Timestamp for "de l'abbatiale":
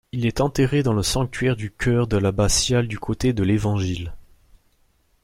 2.07-2.87